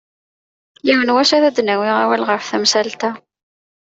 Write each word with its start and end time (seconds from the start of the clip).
Yiwen 0.85 1.07
n 1.11 1.13
wass, 1.15 1.31
ad 1.35 1.43
d-nawi 1.55 1.89
awal 2.03 2.23
ɣef 2.29 2.43
temsalt-a. 2.49 3.11